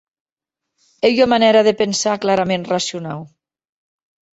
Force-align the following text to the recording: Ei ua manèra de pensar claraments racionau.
Ei 1.07 1.13
ua 1.21 1.29
manèra 1.33 1.61
de 1.67 1.75
pensar 1.81 2.17
claraments 2.23 2.69
racionau. 2.75 3.19